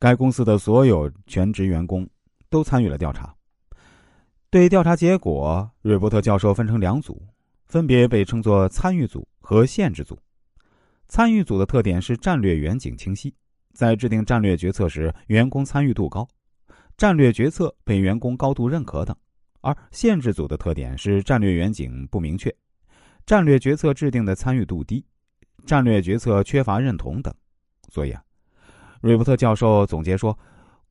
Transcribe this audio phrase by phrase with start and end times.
[0.00, 2.08] 该公司的所有全职员工
[2.48, 3.32] 都参与了调查。
[4.48, 7.22] 对调查结果，瑞伯特教授分成两组，
[7.66, 10.18] 分别被称作参与组和限制组。
[11.06, 13.34] 参与组的特点是战略远景清晰，
[13.74, 16.26] 在制定战略决策时，员工参与度高，
[16.96, 19.14] 战略决策被员工高度认可等；
[19.60, 22.50] 而限制组的特点是战略远景不明确，
[23.26, 25.04] 战略决策制定的参与度低，
[25.66, 27.34] 战略决策缺乏认同等。
[27.88, 28.22] 所以啊，
[29.00, 30.38] 瑞伯特教授总结说。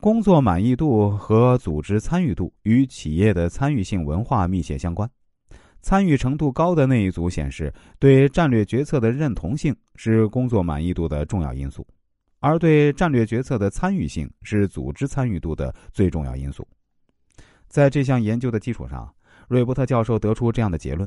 [0.02, 5.10] 工作满意度和组织参与度与企业的参与性文化密切相关。
[5.82, 11.86] 参与程度高的那一组显示，对战略决策的认同性是工作满意度的重要因素，
[12.40, 16.66] 而对战略决策的参与性是组织参与度的最重要因素。
[17.68, 19.14] 在这项研究的基础上，
[19.50, 21.06] 瑞伯特教授得出这样的结论：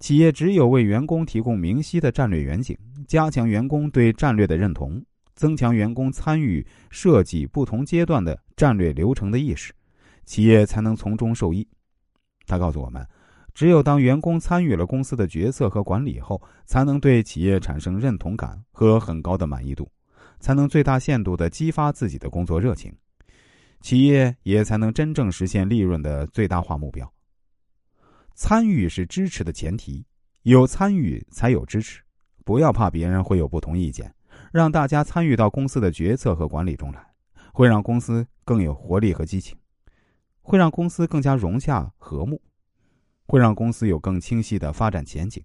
[0.00, 5.00] 企业只有为员工提供明晰的战略远景，加强员工对战略的认同。
[5.38, 9.72] 增强员工参与设计不同阶段的战略流程的意识，
[10.24, 11.66] 企业才能从中受益。
[12.44, 13.06] 他告诉我们，
[13.54, 19.88] 只有当员工参与了公司的决策和管理后，才能对企业产生认同感和很高的满意度，
[20.40, 22.92] 才能最大限度的激发自己的工作热情，
[23.80, 27.08] 企业也才能真正实现利润的最大化目标。
[28.34, 30.04] 参与是支持的前提，
[30.42, 32.02] 有参与才有支持，
[32.44, 34.12] 不要怕别人会有不同意见。
[34.52, 37.14] 让大家参与到公司的决策和管理中来，
[37.52, 39.56] 会让公司更有活力和激情，
[40.42, 42.40] 会让公司更加融洽和睦，
[43.26, 45.42] 会让公司有更清晰的发展前景。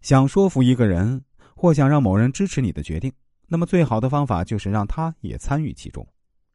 [0.00, 3.12] 想说服一个人，或想让某人支持你的决定，
[3.46, 6.06] 那么最好的方法就是让他也参与其中。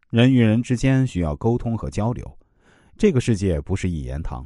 [0.09, 2.37] 人与人之间需要沟通和交流，
[2.97, 4.45] 这个世界不是一言堂，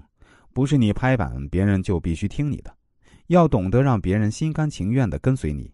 [0.54, 2.76] 不是你拍板别人就必须听你的。
[3.32, 5.74] 要懂得让别人心甘情愿的跟随你，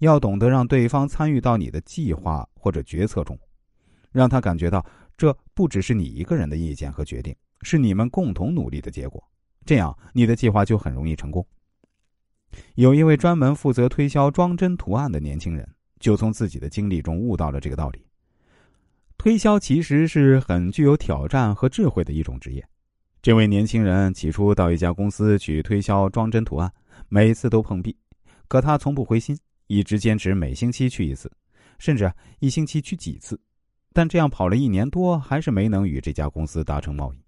[0.00, 3.38] 要懂得让对方参与到你的计划或者决策中，
[4.10, 4.84] 让他感觉到
[5.16, 9.22] 这不只是你一个人的意见和决定，是你们共同努力的结果。
[9.64, 11.46] 这样，你的计划就很容易成功。
[12.74, 15.64] 有一位专门负责推销装帧图案的年轻人，
[16.00, 18.04] 就从自己的经历中悟到了这个道理。
[19.16, 22.66] 推销其实是很具有挑战和智慧的一种职业。
[23.22, 26.72] 这位年轻人起初到一家公司去推销装帧图案。
[27.08, 27.96] 每次都碰壁，
[28.48, 31.30] 可他从不灰心，一直坚持每星期去一次，
[31.78, 33.40] 甚至一星期去几次。
[33.92, 37.18] 但这样跑了一年多，还是没能与这家公司达成贸易。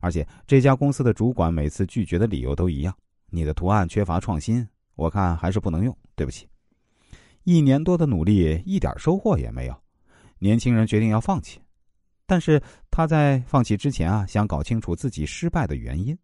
[0.00, 2.96] 而且这家公司的主管每次拒绝的理由都一样
[3.30, 6.48] ：“你的图案缺乏创新，我看还是不能用。”对不起，
[7.44, 9.76] 一年多的努力一点收获也没有。
[10.38, 11.60] 年轻人决定要放弃，
[12.26, 16.16] 但是他在放弃之前啊，想搞清楚自己失败的原因。